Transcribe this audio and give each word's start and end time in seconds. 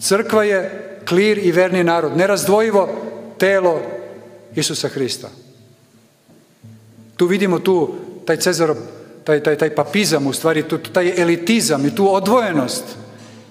Crkva 0.00 0.44
je 0.44 0.60
klir 1.08 1.38
i 1.38 1.52
verni 1.52 1.84
narod, 1.84 2.16
nerazdvojivo 2.16 2.88
telo 3.38 3.80
Isusa 4.54 4.88
Hrista. 4.88 5.28
Tu 7.16 7.26
vidimo 7.26 7.58
tu 7.58 7.94
taj 8.24 8.36
Cezarov, 8.36 8.76
taj, 9.24 9.42
taj, 9.42 9.58
taj 9.58 9.74
papizam 9.74 10.26
u 10.26 10.32
stvari, 10.32 10.62
tu, 10.62 10.78
taj 10.78 11.22
elitizam 11.22 11.86
i 11.86 11.94
tu 11.94 12.14
odvojenost 12.14 12.84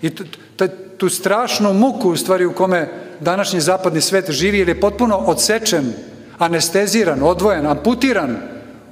i 0.02 0.10
tu, 0.10 0.24
taj, 0.56 0.68
tu 0.98 1.10
strašnu 1.10 1.74
muku 1.74 2.10
u 2.10 2.18
stvari 2.18 2.46
u 2.46 2.54
kome 2.54 2.90
današnji 3.20 3.62
zapadni 3.62 4.02
svet 4.02 4.32
živi 4.32 4.60
jer 4.60 4.70
je 4.70 4.82
potpuno 4.82 5.18
odsečen, 5.18 5.94
anesteziran, 6.38 7.24
odvojen, 7.24 7.68
amputiran 7.68 8.38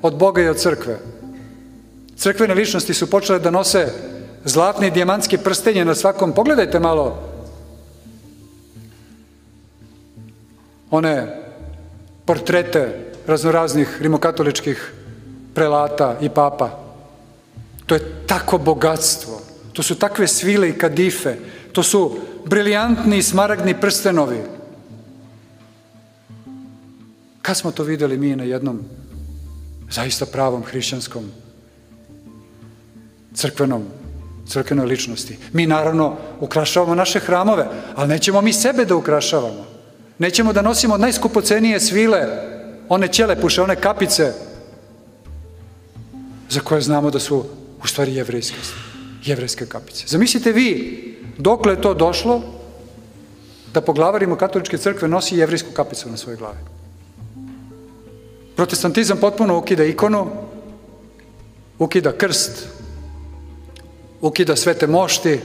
od 0.01 0.17
Boga 0.17 0.41
i 0.41 0.47
od 0.47 0.57
crkve. 0.57 0.99
Crkvene 2.17 2.53
ličnosti 2.53 2.93
su 2.93 3.09
počele 3.09 3.39
da 3.39 3.51
nose 3.51 3.87
zlatne 4.45 4.87
i 4.87 4.91
dijamantske 4.91 5.37
prstenje 5.37 5.85
na 5.85 5.95
svakom. 5.95 6.33
Pogledajte 6.33 6.79
malo 6.79 7.32
one 10.93 11.27
portrete 12.25 13.11
raznoraznih 13.27 14.01
rimokatoličkih 14.01 14.93
prelata 15.53 16.17
i 16.21 16.29
papa. 16.29 16.69
To 17.85 17.95
je 17.95 18.01
tako 18.27 18.57
bogatstvo. 18.57 19.41
To 19.73 19.83
su 19.83 19.95
takve 19.95 20.27
svile 20.27 20.69
i 20.69 20.77
kadife. 20.77 21.35
To 21.71 21.83
su 21.83 22.17
briljantni 22.45 23.17
i 23.17 23.23
smaragdni 23.23 23.81
prstenovi. 23.81 24.43
Kad 27.41 27.57
smo 27.57 27.71
to 27.71 27.83
videli 27.83 28.17
mi 28.17 28.35
na 28.35 28.43
jednom 28.43 28.79
zaista 29.89 30.25
pravom 30.25 30.63
hrišćanskom 30.63 31.31
crkvenom 33.33 33.85
crkvenoj 34.47 34.85
ličnosti. 34.85 35.37
Mi 35.53 35.67
naravno 35.67 36.17
ukrašavamo 36.39 36.95
naše 36.95 37.19
hramove, 37.19 37.67
ali 37.95 38.09
nećemo 38.09 38.41
mi 38.41 38.53
sebe 38.53 38.85
da 38.85 38.95
ukrašavamo. 38.95 39.72
Nećemo 40.19 40.53
da 40.53 40.61
nosimo 40.61 40.97
najskupocenije 40.97 41.79
svile, 41.79 42.27
one 42.89 43.07
ćelepuše, 43.07 43.61
one 43.61 43.75
kapice, 43.75 44.33
za 46.49 46.59
koje 46.59 46.81
znamo 46.81 47.11
da 47.11 47.19
su 47.19 47.43
u 47.83 47.87
stvari 47.87 48.15
jevrejske, 48.15 48.57
jevrejske 49.25 49.65
kapice. 49.65 50.07
Zamislite 50.07 50.51
vi, 50.51 51.17
dokle 51.37 51.73
je 51.73 51.81
to 51.81 51.93
došlo, 51.93 52.41
da 53.73 53.81
po 53.81 53.93
glavarima 53.93 54.37
katoličke 54.37 54.77
crkve 54.77 55.07
nosi 55.07 55.37
jevrejsku 55.37 55.71
kapicu 55.73 56.09
na 56.09 56.17
svojoj 56.17 56.37
glavi. 56.37 56.57
Protestantizam 58.55 59.17
potpuno 59.17 59.57
ukida 59.57 59.83
ikonu, 59.83 60.27
ukida 61.79 62.11
krst, 62.11 62.67
ukida 64.21 64.55
svete 64.55 64.87
mošti. 64.87 65.39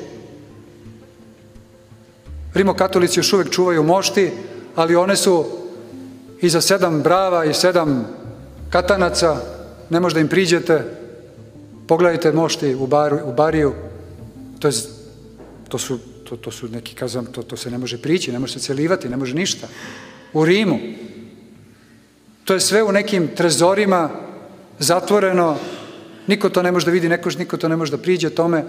Rimokatolici 2.55 3.19
još 3.20 3.32
uvek 3.32 3.50
čuvaju 3.50 3.82
mošti, 3.82 4.32
ali 4.74 4.97
one 4.97 5.16
su 5.16 5.44
i 6.41 6.48
za 6.48 6.61
sedam 6.61 7.02
brava 7.02 7.44
i 7.44 7.55
sedam 7.55 8.06
katanaca, 8.70 9.36
ne 9.91 10.00
možda 10.00 10.20
im 10.20 10.28
priđete, 10.28 10.84
pogledajte 11.86 12.33
mošti 12.33 12.75
u, 12.75 12.86
bar, 12.86 13.14
u 13.25 13.33
bariju, 13.33 13.72
to, 14.58 14.69
je, 14.69 14.75
to, 15.69 15.78
su, 15.78 15.98
to, 16.28 16.36
to 16.36 16.50
su 16.50 16.69
neki, 16.69 16.94
kazam, 16.94 17.27
to, 17.27 17.42
to 17.42 17.56
se 17.56 17.70
ne 17.70 17.78
može 17.78 17.98
prići, 17.98 18.33
ne 18.33 18.38
može 18.38 18.52
se 18.52 18.60
celivati, 18.60 19.08
ne 19.08 19.16
može 19.16 19.34
ništa. 19.34 19.69
U 20.33 20.44
Rimu, 20.44 20.78
to 22.44 22.55
je 22.55 22.60
sve 22.60 22.82
u 22.82 22.92
nekim 22.92 23.28
trezorima, 23.36 24.10
zatvoreno, 24.78 25.56
niko 26.27 26.48
to 26.48 26.62
ne 26.62 26.72
može 26.72 26.86
da 26.86 26.92
vidi, 26.92 27.08
neko, 27.08 27.30
niko 27.38 27.56
to 27.56 27.69
ne 27.69 27.77
može 27.77 27.91
da 27.91 27.98
priđe 27.98 28.30
tome, 28.30 28.64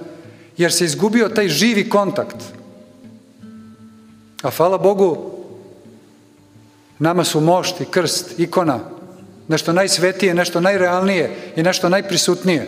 jer 0.58 0.72
se 0.72 0.86
izgubio 0.86 1.30
taj 1.30 1.48
živi 1.48 1.90
kontakt. 1.90 2.36
A 4.42 4.50
hvala 4.50 4.78
Bogu, 4.78 5.39
nama 7.00 7.24
su 7.24 7.42
mošti, 7.42 7.86
krst, 7.86 8.40
ikona, 8.40 8.80
nešto 9.48 9.74
najsvetije, 9.74 10.34
nešto 10.34 10.62
najrealnije 10.62 11.36
i 11.56 11.64
nešto 11.64 11.90
najprisutnije. 11.90 12.68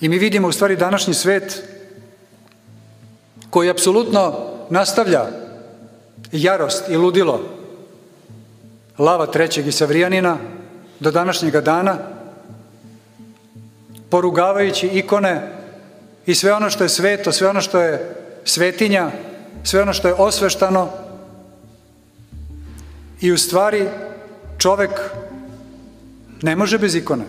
I 0.00 0.08
mi 0.08 0.18
vidimo 0.18 0.48
u 0.48 0.52
stvari 0.52 0.76
današnji 0.76 1.14
svet 1.14 1.62
koji 3.50 3.70
apsolutno 3.70 4.48
nastavlja 4.70 5.26
jarost 6.32 6.88
i 6.88 6.96
ludilo 6.96 7.40
lava 8.98 9.26
trećeg 9.26 9.66
i 9.66 9.72
savrijanina 9.72 10.36
do 11.00 11.10
današnjega 11.10 11.60
dana, 11.60 11.98
porugavajući 14.10 14.86
ikone 14.86 15.52
i 16.26 16.34
sve 16.34 16.52
ono 16.52 16.70
što 16.70 16.84
je 16.84 16.88
sveto, 16.88 17.32
sve 17.32 17.48
ono 17.48 17.60
što 17.60 17.80
je 17.80 18.14
svetinja, 18.44 19.10
sve 19.64 19.82
ono 19.82 19.92
što 19.92 20.08
je 20.08 20.14
osveštano 20.14 20.88
i 23.20 23.32
u 23.32 23.38
stvari 23.38 23.88
čovek 24.58 24.90
ne 26.42 26.56
može 26.56 26.78
bez 26.78 26.94
ikone. 26.94 27.24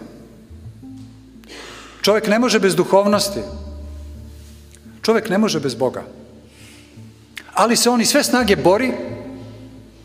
Čovek 2.01 2.27
ne 2.27 2.39
može 2.39 2.59
bez 2.59 2.75
duhovnosti. 2.75 3.39
Čovek 5.01 5.29
ne 5.29 5.37
može 5.37 5.59
bez 5.59 5.75
Boga. 5.75 6.03
Ali 7.53 7.75
se 7.75 7.89
on 7.89 8.01
i 8.01 8.05
sve 8.05 8.23
snage 8.23 8.55
bori 8.55 8.91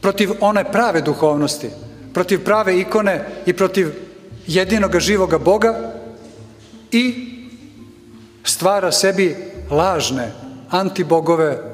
protiv 0.01 0.31
one 0.41 0.65
prave 0.73 1.01
duhovnosti, 1.01 1.71
protiv 2.13 2.45
prave 2.45 2.81
ikone 2.81 3.25
i 3.47 3.53
protiv 3.53 3.93
jedinoga 4.47 5.01
živoga 5.01 5.39
Boga 5.39 5.93
i 6.93 7.31
stvara 8.45 8.93
sebi 8.93 9.37
lažne 9.71 10.33
antibogove, 10.71 11.74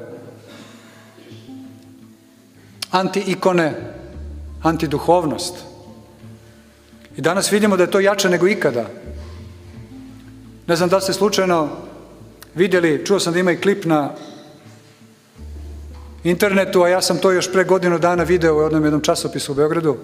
anti-ikone, 2.91 3.73
antiduhovnost. 4.63 5.55
I 7.17 7.21
danas 7.21 7.51
vidimo 7.51 7.77
da 7.77 7.83
je 7.83 7.91
to 7.91 7.99
jače 7.99 8.29
nego 8.29 8.47
ikada. 8.47 8.85
Ne 10.67 10.75
znam 10.75 10.89
da 10.89 11.01
ste 11.01 11.13
slučajno 11.13 11.69
vidjeli, 12.55 13.05
čuo 13.05 13.19
sam 13.19 13.33
da 13.33 13.39
ima 13.39 13.51
i 13.51 13.61
klip 13.61 13.85
na 13.85 14.09
internetu, 16.23 16.83
a 16.83 16.89
ja 16.89 17.01
sam 17.01 17.17
to 17.17 17.31
još 17.31 17.51
pre 17.51 17.63
godinu 17.63 17.99
dana 17.99 18.23
video 18.23 18.57
u 18.57 18.61
jednom 18.61 18.83
jednom 18.83 19.01
časopisu 19.01 19.51
u 19.51 19.55
Beogradu, 19.55 19.97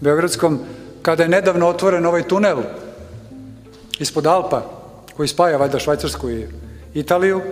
Beogradskom, 0.00 0.60
kada 1.02 1.22
je 1.22 1.28
nedavno 1.28 1.68
otvoren 1.68 2.06
ovaj 2.06 2.28
tunel 2.28 2.62
ispod 3.98 4.26
Alpa, 4.26 4.62
koji 5.16 5.28
spaja 5.28 5.56
valjda 5.56 5.78
Švajcarsku 5.78 6.30
i 6.30 6.46
Italiju, 6.94 7.42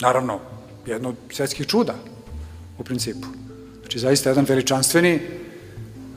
naravno, 0.00 0.38
jedno 0.86 1.08
od 1.08 1.16
svetskih 1.32 1.66
čuda, 1.66 1.94
u 2.78 2.84
principu. 2.84 3.28
Znači, 3.88 3.98
zaista 3.98 4.30
jedan 4.30 4.44
veličanstveni, 4.44 5.20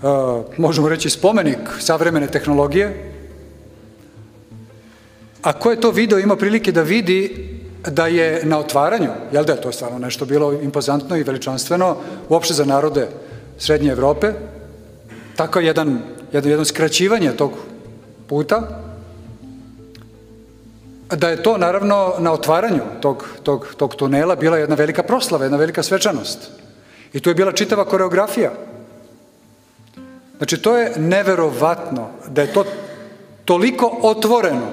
uh, 0.03 0.43
možemo 0.57 0.89
reći, 0.89 1.09
spomenik 1.09 1.59
savremene 1.79 2.27
tehnologije, 2.27 3.11
A 5.41 5.53
ko 5.53 5.71
je 5.71 5.81
to 5.81 5.91
video 5.91 6.19
ima 6.19 6.35
prilike 6.35 6.71
da 6.71 6.81
vidi 6.81 7.49
da 7.87 8.07
je 8.07 8.45
na 8.45 8.59
otvaranju, 8.59 9.09
jel 9.31 9.45
da 9.45 9.53
je 9.53 9.61
to 9.61 9.71
stvarno 9.71 9.99
nešto 9.99 10.25
bilo 10.25 10.53
impozantno 10.53 11.17
i 11.17 11.23
veličanstveno, 11.23 11.97
uopšte 12.29 12.53
za 12.53 12.65
narode 12.65 13.07
Srednje 13.57 13.91
Evrope, 13.91 14.33
tako 15.35 15.59
jedan, 15.59 16.01
jedan, 16.31 16.49
jedan 16.51 16.65
skraćivanje 16.65 17.31
tog 17.31 17.51
puta, 18.27 18.81
da 21.09 21.29
je 21.29 21.43
to 21.43 21.57
naravno 21.57 22.13
na 22.19 22.31
otvaranju 22.33 22.83
tog, 23.01 23.25
tog, 23.43 23.67
tog 23.77 23.95
tunela 23.95 24.35
bila 24.35 24.57
jedna 24.57 24.75
velika 24.75 25.03
proslava, 25.03 25.45
jedna 25.45 25.57
velika 25.57 25.83
svečanost. 25.83 26.51
I 27.13 27.19
tu 27.19 27.29
je 27.29 27.35
bila 27.35 27.51
čitava 27.51 27.85
koreografija. 27.85 28.51
Znači, 30.37 30.61
to 30.61 30.77
je 30.77 30.93
neverovatno 30.97 32.09
da 32.27 32.41
je 32.41 32.53
to 32.53 32.65
toliko 33.45 33.97
otvoreno 34.01 34.71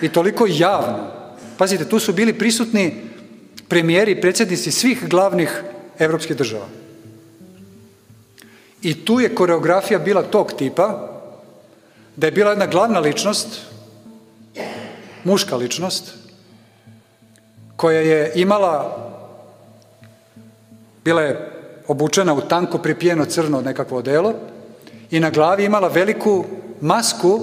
i 0.00 0.08
toliko 0.08 0.46
javno. 0.48 1.10
Pazite, 1.58 1.88
tu 1.88 1.98
su 1.98 2.12
bili 2.12 2.38
prisutni 2.38 2.94
premijeri 3.68 4.12
i 4.12 4.20
predsjednici 4.20 4.70
svih 4.70 5.08
glavnih 5.08 5.62
evropskih 5.98 6.36
država. 6.36 6.66
I 8.82 9.04
tu 9.04 9.20
je 9.20 9.34
koreografija 9.34 9.98
bila 9.98 10.22
tog 10.22 10.52
tipa, 10.52 11.10
da 12.16 12.26
je 12.26 12.32
bila 12.32 12.50
jedna 12.50 12.66
glavna 12.66 13.00
ličnost, 13.00 13.60
muška 15.24 15.56
ličnost, 15.56 16.14
koja 17.76 18.00
je 18.00 18.32
imala, 18.34 18.96
bila 21.04 21.22
je 21.22 21.53
obučena 21.88 22.34
u 22.34 22.40
tanko 22.40 22.78
pripijeno 22.78 23.24
crno 23.24 23.60
nekakvo 23.60 23.98
odelo 23.98 24.32
i 25.10 25.20
na 25.20 25.30
glavi 25.30 25.64
imala 25.64 25.88
veliku 25.88 26.44
masku 26.80 27.40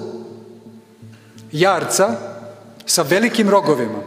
jarca 1.51 2.09
sa 2.85 3.01
velikim 3.01 3.49
rogovima. 3.49 3.99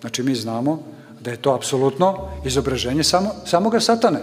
Znači 0.00 0.22
mi 0.22 0.34
znamo 0.34 0.82
da 1.20 1.30
je 1.30 1.36
to 1.36 1.54
apsolutno 1.54 2.28
izobraženje 2.44 3.04
samo, 3.04 3.30
samoga 3.46 3.80
satane. 3.80 4.20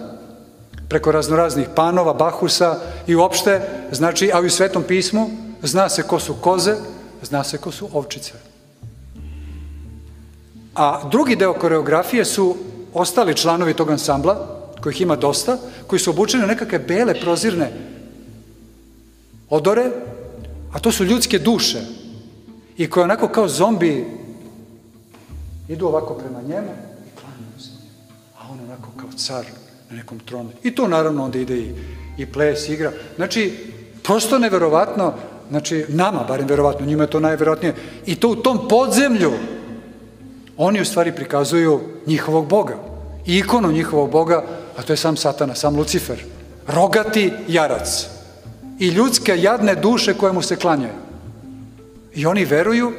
Preko 0.89 1.11
raznoraznih 1.11 1.67
panova, 1.75 2.13
bahusa 2.13 2.79
i 3.07 3.15
uopšte, 3.15 3.61
znači, 3.91 4.31
a 4.33 4.39
u 4.39 4.49
svetom 4.49 4.83
pismu 4.83 5.29
zna 5.61 5.89
se 5.89 6.03
ko 6.03 6.19
su 6.19 6.35
koze, 6.41 6.75
zna 7.21 7.43
se 7.43 7.57
ko 7.57 7.71
su 7.71 7.89
ovčice. 7.93 8.33
A 10.75 11.09
drugi 11.09 11.35
deo 11.35 11.53
koreografije 11.53 12.25
su 12.25 12.55
ostali 12.93 13.35
članovi 13.35 13.73
tog 13.73 13.89
ansambla, 13.89 14.64
kojih 14.85 15.01
ima 15.01 15.15
dosta, 15.15 15.57
koji 15.87 15.99
su 15.99 16.09
obučeni 16.09 16.43
u 16.43 16.47
nekakve 16.47 16.79
bele 16.79 17.13
prozirne 17.21 17.71
odore, 19.49 19.89
a 20.73 20.79
to 20.79 20.91
su 20.91 21.05
ljudske 21.05 21.39
duše 21.39 21.81
i 22.77 22.89
koje 22.89 23.03
onako 23.03 23.27
kao 23.27 23.47
zombi 23.47 24.05
idu 25.69 25.87
ovako 25.87 26.13
prema 26.13 26.41
njemu 26.41 26.69
i 27.07 27.19
klanjaju 27.19 27.59
se 27.59 27.69
A 28.37 28.51
on 28.51 28.59
onako 28.59 28.91
kao 28.97 29.09
car 29.17 29.45
na 29.89 29.97
nekom 29.97 30.19
tronu. 30.19 30.49
I 30.63 30.75
to 30.75 30.87
naravno 30.87 31.23
onda 31.23 31.39
ide 31.39 31.57
i, 31.57 31.73
i 32.17 32.25
ples, 32.25 32.69
igra. 32.69 32.91
Znači, 33.15 33.53
prosto 34.03 34.39
neverovatno, 34.39 35.13
znači 35.49 35.85
nama, 35.89 36.23
barem 36.27 36.47
verovatno, 36.47 36.85
njima 36.85 37.03
je 37.03 37.09
to 37.09 37.19
najverovatnije, 37.19 37.73
i 38.05 38.15
to 38.15 38.29
u 38.29 38.35
tom 38.35 38.67
podzemlju 38.69 39.31
oni 40.57 40.81
u 40.81 40.85
stvari 40.85 41.15
prikazuju 41.15 41.81
njihovog 42.05 42.47
Boga. 42.47 42.77
I 43.25 43.37
ikonu 43.37 43.71
njihovog 43.71 44.11
Boga, 44.11 44.43
a 44.77 44.81
to 44.81 44.93
je 44.93 44.97
sam 44.97 45.17
satana, 45.17 45.55
sam 45.55 45.75
Lucifer. 45.75 46.23
Rogati 46.67 47.33
jarac. 47.47 48.07
I 48.79 48.87
ljudske 48.87 49.37
jadne 49.37 49.75
duše 49.75 50.13
koje 50.13 50.33
mu 50.33 50.41
se 50.41 50.55
klanjaju. 50.55 50.93
I 52.13 52.25
oni 52.25 52.45
veruju, 52.45 52.93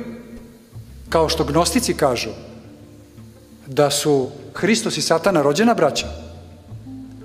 kao 1.09 1.29
što 1.29 1.45
gnostici 1.45 1.95
kažu, 1.95 2.31
da 3.67 3.91
su 3.91 4.31
Hristos 4.55 4.97
i 4.97 5.03
Satana 5.03 5.43
rođena 5.43 5.75
braća, 5.75 6.07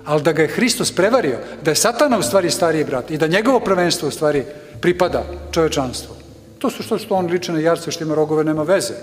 ali 0.04 0.22
da 0.22 0.32
ga 0.32 0.42
je 0.42 0.48
Hristos 0.48 0.92
prevario, 0.92 1.38
da 1.64 1.70
je 1.70 1.74
Satana 1.74 2.18
u 2.18 2.22
stvari 2.22 2.50
stariji 2.50 2.84
brat 2.84 3.10
i 3.10 3.18
da 3.18 3.26
njegovo 3.26 3.60
prvenstvo 3.60 4.08
u 4.08 4.10
stvari 4.10 4.44
pripada 4.80 5.24
čovečanstvu. 5.50 6.14
To 6.58 6.70
su 6.70 6.82
što, 6.82 6.98
što 6.98 7.14
on 7.14 7.26
liče 7.26 7.52
na 7.52 7.60
jarce, 7.60 7.90
što 7.90 8.04
ima 8.04 8.14
rogove, 8.14 8.44
nema 8.44 8.62
veze. 8.62 8.94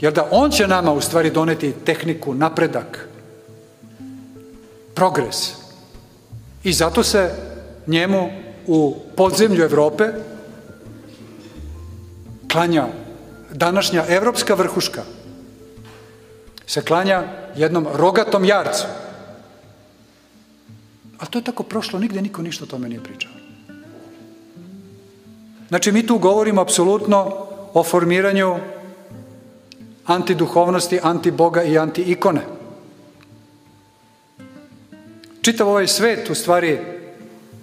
Jer 0.00 0.12
da 0.12 0.28
on 0.30 0.50
će 0.50 0.66
nama 0.66 0.92
u 0.92 1.00
stvari 1.00 1.30
doneti 1.30 1.72
tehniku, 1.84 2.34
napredak, 2.34 3.07
progres. 4.98 5.54
I 6.64 6.72
zato 6.72 7.02
se 7.02 7.30
njemu 7.86 8.30
u 8.66 8.96
podzemlju 9.16 9.64
Evrope 9.64 10.04
klanja 12.50 12.86
današnja 13.52 14.04
evropska 14.08 14.54
vrhuška 14.54 15.02
se 16.66 16.82
klanja 16.82 17.22
jednom 17.56 17.86
rogatom 17.94 18.44
jarcu. 18.44 18.86
A 21.18 21.26
to 21.26 21.38
je 21.38 21.44
tako 21.44 21.62
prošlo, 21.62 21.98
nigde 21.98 22.22
niko 22.22 22.42
ništa 22.42 22.64
o 22.64 22.66
tome 22.66 22.88
nije 22.88 23.02
pričao. 23.02 23.32
Znači, 25.68 25.92
mi 25.92 26.06
tu 26.06 26.18
govorimo 26.18 26.60
apsolutno 26.60 27.46
o 27.74 27.82
formiranju 27.82 28.56
antiduhovnosti, 30.06 31.00
antiboga 31.02 31.62
i 31.62 31.78
anti-ikone. 31.78 32.57
Čitav 35.48 35.68
ovaj 35.68 35.86
svet 35.86 36.30
u 36.30 36.34
stvari 36.34 36.78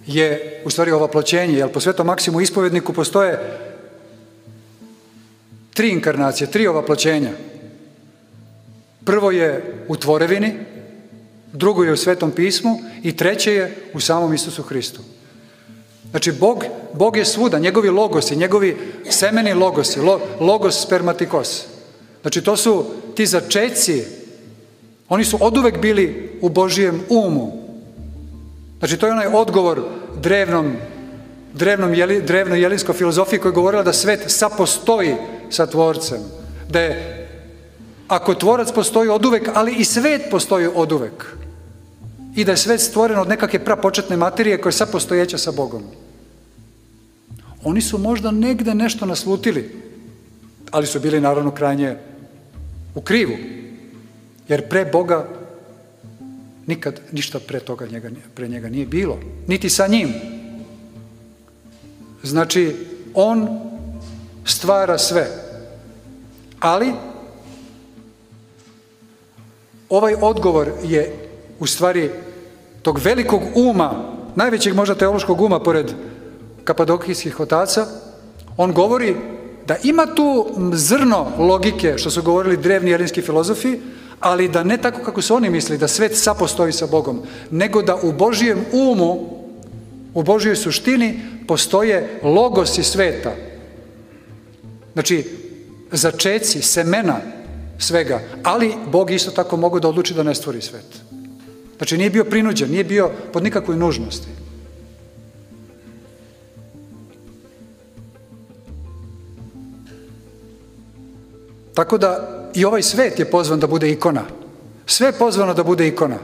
je 0.06 0.62
u 0.64 0.70
stvari 0.70 0.90
ovaploćenje, 0.90 1.58
jer 1.58 1.72
po 1.72 1.80
svetom 1.80 2.06
maksimu 2.06 2.40
ispovedniku 2.40 2.92
postoje 2.92 3.38
tri 5.74 5.90
inkarnacije, 5.90 6.50
tri 6.50 6.66
ovaploćenja. 6.66 7.30
Prvo 9.04 9.30
je 9.30 9.74
u 9.88 9.96
tvorevini, 9.96 10.54
drugo 11.52 11.84
je 11.84 11.92
u 11.92 11.96
Svetom 11.96 12.30
pismu 12.30 12.78
i 13.02 13.16
treće 13.16 13.52
je 13.52 13.76
u 13.94 14.00
samom 14.00 14.34
Isusu 14.34 14.62
Hristu. 14.62 15.00
Znači, 16.10 16.32
Bog, 16.32 16.64
Bog 16.92 17.16
je 17.16 17.24
svuda, 17.24 17.58
njegovi 17.58 17.88
logosi, 17.88 18.36
njegovi 18.36 18.76
semeni 19.10 19.54
logosi, 19.54 20.00
lo, 20.00 20.20
logos 20.40 20.82
spermatikos. 20.82 21.66
Znači, 22.22 22.42
to 22.42 22.56
su 22.56 22.84
ti 23.14 23.26
začeci, 23.26 24.04
oni 25.08 25.24
su 25.24 25.38
oduvek 25.40 25.80
bili 25.80 26.38
u 26.40 26.48
Božijem 26.48 27.02
umu. 27.08 27.65
Znači, 28.78 28.96
to 28.96 29.06
je 29.06 29.12
onaj 29.12 29.26
odgovor 29.26 29.82
drevnom, 30.22 30.76
drevnom 31.54 31.94
jeli, 31.94 32.22
drevnoj 32.22 32.60
jelinskoj 32.60 32.94
filozofiji 32.94 33.38
koja 33.38 33.50
je 33.50 33.54
govorila 33.54 33.82
da 33.82 33.92
svet 33.92 34.24
sapostoji 34.26 35.16
sa 35.50 35.66
tvorcem. 35.66 36.20
Da 36.68 36.80
je 36.80 37.22
Ako 38.08 38.34
tvorac 38.34 38.72
postoji 38.72 39.08
od 39.08 39.24
uvek, 39.24 39.50
ali 39.54 39.74
i 39.74 39.84
svet 39.84 40.30
postoji 40.30 40.68
od 40.74 40.92
uvek. 40.92 41.26
I 42.36 42.44
da 42.44 42.52
je 42.52 42.56
svet 42.56 42.80
stvoren 42.80 43.18
od 43.18 43.28
nekakve 43.28 43.64
prapočetne 43.64 44.16
materije 44.16 44.60
koja 44.60 44.68
je 44.68 44.78
sad 44.78 44.92
postojeća 44.92 45.38
sa 45.38 45.52
Bogom. 45.52 45.82
Oni 47.64 47.80
su 47.80 47.98
možda 47.98 48.30
negde 48.30 48.74
nešto 48.74 49.06
naslutili, 49.06 49.82
ali 50.70 50.86
su 50.86 51.00
bili 51.00 51.20
naravno 51.20 51.50
krajnje 51.50 51.96
u 52.94 53.00
krivu. 53.00 53.36
Jer 54.48 54.68
pre 54.68 54.84
Boga 54.84 55.28
nikad 56.66 57.00
ništa 57.12 57.40
pre 57.40 57.60
toga 57.60 57.86
njega, 57.86 58.10
pre 58.34 58.48
njega 58.48 58.68
nije 58.68 58.86
bilo. 58.86 59.18
Niti 59.46 59.70
sa 59.70 59.86
njim. 59.86 60.14
Znači, 62.22 62.76
on 63.14 63.48
stvara 64.44 64.98
sve. 64.98 65.26
Ali, 66.60 66.92
Ovaj 69.88 70.14
odgovor 70.20 70.70
je 70.84 71.14
u 71.58 71.66
stvari 71.66 72.10
tog 72.82 72.98
velikog 72.98 73.42
uma, 73.54 73.90
najvećeg 74.34 74.74
možda 74.74 74.94
teološkog 74.94 75.40
uma 75.40 75.60
pored 75.62 75.92
kapadokijskih 76.64 77.40
otaca, 77.40 77.86
on 78.56 78.72
govori 78.72 79.16
da 79.66 79.76
ima 79.82 80.06
tu 80.06 80.46
zrno 80.72 81.26
logike, 81.38 81.94
što 81.98 82.10
su 82.10 82.22
govorili 82.22 82.56
drevni 82.56 82.90
jelinski 82.90 83.22
filozofi, 83.22 83.78
ali 84.20 84.48
da 84.48 84.64
ne 84.64 84.78
tako 84.78 85.02
kako 85.04 85.22
su 85.22 85.34
oni 85.34 85.50
misli, 85.50 85.78
da 85.78 85.88
svet 85.88 86.18
sapostoji 86.18 86.72
sa 86.72 86.86
Bogom, 86.86 87.22
nego 87.50 87.82
da 87.82 87.96
u 87.96 88.12
Božijem 88.12 88.64
umu, 88.72 89.36
u 90.14 90.22
Božijoj 90.22 90.56
suštini, 90.56 91.20
postoje 91.48 92.20
logosi 92.22 92.82
sveta. 92.82 93.32
Znači, 94.92 95.24
začeci, 95.92 96.62
semena, 96.62 97.20
svega. 97.78 98.20
Ali 98.42 98.74
Bog 98.86 99.10
isto 99.10 99.30
tako 99.30 99.56
mogu 99.56 99.80
da 99.80 99.88
odluči 99.88 100.14
da 100.14 100.22
ne 100.22 100.34
stvori 100.34 100.62
svet. 100.62 100.86
Znači 101.76 101.98
nije 101.98 102.10
bio 102.10 102.24
prinuđen, 102.24 102.70
nije 102.70 102.84
bio 102.84 103.10
pod 103.32 103.42
nikakvoj 103.42 103.76
nužnosti. 103.76 104.28
Tako 111.74 111.98
da 111.98 112.45
i 112.54 112.64
ovaj 112.64 112.82
svet 112.82 113.18
je 113.18 113.30
pozvan 113.30 113.60
da 113.60 113.66
bude 113.66 113.90
ikona. 113.90 114.24
Sve 114.86 115.06
je 115.06 115.18
pozvano 115.18 115.54
da 115.54 115.64
bude 115.64 115.88
ikona. 115.88 116.18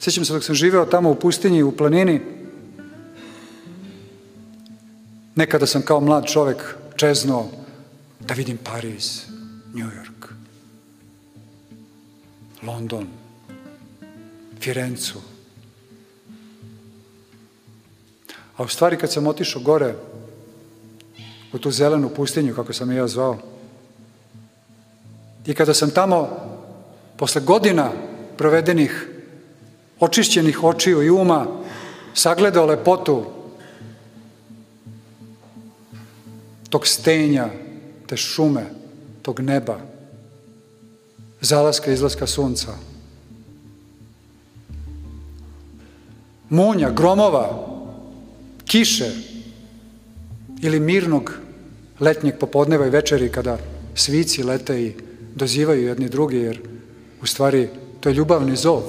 Sjećam 0.00 0.24
se 0.24 0.32
dok 0.32 0.44
sam 0.44 0.54
živeo 0.54 0.86
tamo 0.86 1.10
u 1.10 1.14
pustinji, 1.14 1.62
u 1.62 1.72
planini, 1.72 2.20
nekada 5.34 5.66
sam 5.66 5.82
kao 5.82 6.00
mlad 6.00 6.26
čovek 6.26 6.76
čeznuo 6.96 7.50
da 8.20 8.34
vidim 8.34 8.56
Pariz, 8.56 9.20
New 9.74 9.86
York, 9.86 10.28
London, 12.62 13.06
Firencu. 14.60 15.18
A 18.56 18.62
u 18.62 18.68
stvari 18.68 18.96
kad 18.96 19.12
sam 19.12 19.26
otišao 19.26 19.62
gore 19.62 19.94
u 21.52 21.58
tu 21.58 21.70
zelenu 21.70 22.08
pustinju, 22.08 22.54
kako 22.54 22.72
sam 22.72 22.90
je 22.90 22.96
ja 22.96 23.08
zvao, 23.08 23.38
i 25.46 25.54
kada 25.54 25.74
sam 25.74 25.90
tamo 25.90 26.28
posle 27.16 27.40
godina 27.40 27.90
provedenih 28.36 29.08
očišćenih 30.00 30.64
očiju 30.64 31.02
i 31.02 31.10
uma 31.10 31.46
sagledao 32.14 32.66
lepotu 32.66 33.24
tog 36.70 36.86
stenja, 36.86 37.48
te 38.06 38.16
šume, 38.16 38.64
tog 39.22 39.40
neba, 39.40 39.78
zalaska 41.40 41.90
i 41.90 41.94
izlaska 41.94 42.26
sunca. 42.26 42.72
Munja, 46.48 46.90
gromova, 46.90 47.66
kiše 48.64 49.10
ili 50.62 50.80
mirnog 50.80 51.32
letnjeg 52.00 52.38
popodneva 52.38 52.86
i 52.86 52.90
večeri 52.90 53.28
kada 53.28 53.58
svici 53.94 54.42
lete 54.42 54.82
i 54.82 54.94
dozivaju 55.34 55.86
jedni 55.86 56.08
drugi, 56.08 56.36
jer 56.36 56.60
u 57.22 57.26
stvari 57.26 57.68
to 58.00 58.08
je 58.08 58.14
ljubavni 58.14 58.56
zov. 58.56 58.82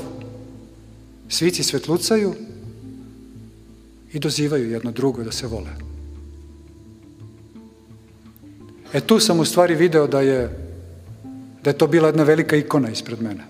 Svici 1.29 1.63
svetlucaju 1.63 2.33
i 4.13 4.19
dozivaju 4.19 4.71
jedno 4.71 4.91
drugo 4.91 5.23
da 5.23 5.31
se 5.31 5.47
vole. 5.47 5.69
E 8.93 9.01
tu 9.01 9.19
sam 9.19 9.39
u 9.39 9.45
stvari 9.45 9.75
video 9.75 10.07
da 10.07 10.21
je, 10.21 10.49
da 11.63 11.69
je 11.69 11.77
to 11.77 11.87
bila 11.87 12.07
jedna 12.07 12.23
velika 12.23 12.55
ikona 12.55 12.89
ispred 12.89 13.21
mene. 13.21 13.43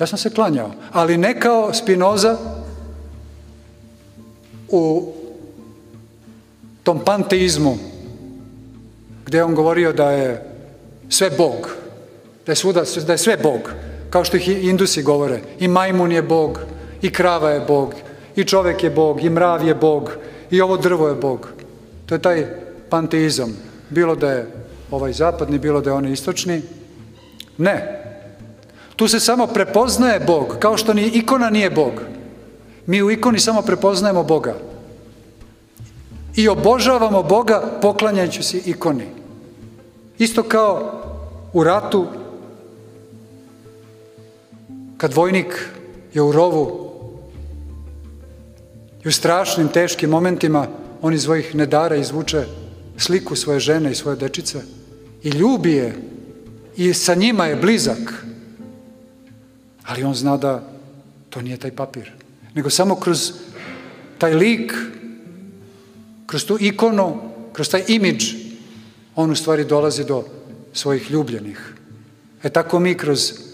Ja 0.00 0.06
sam 0.06 0.18
se 0.18 0.30
klanjao, 0.30 0.74
ali 0.92 1.18
ne 1.18 1.40
kao 1.40 1.74
Spinoza 1.74 2.38
u 4.68 5.12
tom 6.82 7.00
panteizmu, 7.04 7.78
gde 9.26 9.38
je 9.38 9.44
on 9.44 9.54
govorio 9.54 9.92
da 9.92 10.10
je 10.10 10.44
sve 11.08 11.30
Bog 11.30 11.79
Da 12.50 12.52
je, 12.52 12.56
svuda, 12.56 12.82
da 13.06 13.12
je 13.12 13.18
sve 13.18 13.36
Bog, 13.36 13.70
kao 14.10 14.24
što 14.24 14.36
ih 14.36 14.48
Indusi 14.48 15.02
govore. 15.02 15.40
I 15.60 15.68
majmun 15.68 16.12
je 16.12 16.22
Bog, 16.22 16.58
i 17.02 17.12
krava 17.12 17.50
je 17.50 17.60
Bog, 17.60 17.94
i 18.36 18.44
čovek 18.44 18.82
je 18.84 18.90
Bog, 18.90 19.22
i 19.24 19.30
mrav 19.30 19.66
je 19.66 19.74
Bog, 19.74 20.10
i 20.50 20.60
ovo 20.60 20.76
drvo 20.76 21.08
je 21.08 21.14
Bog. 21.14 21.48
To 22.06 22.14
je 22.14 22.22
taj 22.22 22.46
panteizam. 22.88 23.56
Bilo 23.90 24.16
da 24.16 24.32
je 24.32 24.46
ovaj 24.90 25.12
zapadni, 25.12 25.58
bilo 25.58 25.80
da 25.80 25.90
je 25.90 25.94
onaj 25.94 26.12
istočni. 26.12 26.62
Ne. 27.58 28.02
Tu 28.96 29.08
se 29.08 29.20
samo 29.20 29.46
prepoznaje 29.46 30.20
Bog, 30.20 30.56
kao 30.58 30.76
što 30.76 30.94
ni 30.94 31.06
ikona 31.06 31.50
nije 31.50 31.70
Bog. 31.70 32.02
Mi 32.86 33.02
u 33.02 33.10
ikoni 33.10 33.38
samo 33.38 33.62
prepoznajemo 33.62 34.24
Boga. 34.24 34.54
I 36.36 36.48
obožavamo 36.48 37.22
Boga 37.22 37.62
poklanjajući 37.82 38.42
se 38.42 38.58
ikoni. 38.66 39.06
Isto 40.18 40.42
kao 40.42 41.02
u 41.52 41.64
ratu, 41.64 42.06
kad 45.00 45.14
vojnik 45.14 45.68
je 46.14 46.22
u 46.22 46.32
rovu 46.32 46.90
i 49.04 49.08
u 49.08 49.12
strašnim, 49.12 49.68
teškim 49.68 50.10
momentima 50.10 50.66
on 51.02 51.14
iz 51.14 51.22
svojih 51.22 51.54
nedara 51.54 51.96
izvuče 51.96 52.44
sliku 52.98 53.36
svoje 53.36 53.60
žene 53.60 53.92
i 53.92 53.94
svoje 53.94 54.16
dečice 54.16 54.60
i 55.22 55.28
ljubi 55.28 55.72
je 55.72 55.94
i 56.76 56.94
sa 56.94 57.14
njima 57.14 57.46
je 57.46 57.56
blizak. 57.56 58.26
Ali 59.84 60.04
on 60.04 60.14
zna 60.14 60.36
da 60.36 60.68
to 61.30 61.40
nije 61.40 61.56
taj 61.56 61.72
papir. 61.76 62.12
Nego 62.54 62.70
samo 62.70 62.96
kroz 62.96 63.32
taj 64.18 64.34
lik, 64.34 64.72
kroz 66.26 66.44
tu 66.44 66.58
ikonu, 66.60 67.16
kroz 67.52 67.70
taj 67.70 67.84
imidž, 67.88 68.34
on 69.16 69.30
u 69.30 69.36
stvari 69.36 69.64
dolazi 69.64 70.04
do 70.04 70.24
svojih 70.72 71.10
ljubljenih. 71.10 71.74
E 72.42 72.50
tako 72.50 72.80
mi 72.80 72.94
kroz 72.94 73.49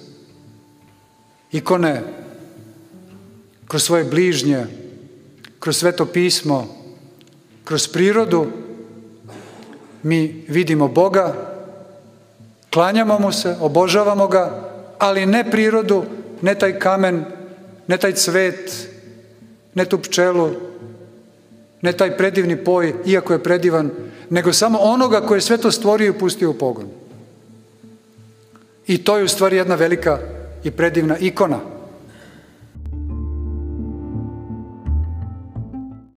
ikone, 1.53 2.03
kroz 3.69 3.83
svoje 3.83 4.05
bližnje, 4.05 4.67
kroz 5.61 5.77
sveto 5.77 6.07
pismo, 6.07 6.69
kroz 7.65 7.89
prirodu, 7.89 8.47
mi 10.03 10.45
vidimo 10.49 10.89
Boga, 10.89 11.35
klanjamo 12.71 13.19
mu 13.19 13.33
se, 13.33 13.57
obožavamo 13.61 14.29
ga, 14.29 14.71
ali 14.99 15.27
ne 15.27 15.51
prirodu, 15.51 16.05
ne 16.43 16.55
taj 16.55 16.79
kamen, 16.79 17.25
ne 17.87 17.97
taj 17.97 18.13
cvet, 18.13 18.89
ne 19.75 19.85
tu 19.85 19.99
pčelu, 19.99 20.51
ne 21.83 21.93
taj 21.93 22.17
predivni 22.17 22.57
poj, 22.57 22.95
iako 23.07 23.33
je 23.33 23.43
predivan, 23.43 23.91
nego 24.31 24.53
samo 24.53 24.79
onoga 24.79 25.21
koje 25.21 25.37
je 25.37 25.41
sve 25.41 25.59
to 25.59 25.71
stvorio 25.71 26.11
i 26.11 26.19
pustio 26.19 26.51
u 26.51 26.55
pogon. 26.55 26.89
I 28.87 29.05
to 29.05 29.19
je 29.19 29.25
u 29.25 29.29
stvari 29.29 29.57
jedna 29.57 29.75
velika 29.75 30.36
i 30.67 30.71
predivna 30.71 31.19
ikona 31.19 31.61